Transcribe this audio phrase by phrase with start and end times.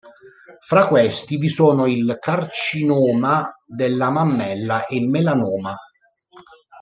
[0.65, 5.77] Fra questi vi sono il carcinoma della mammella e il melanoma.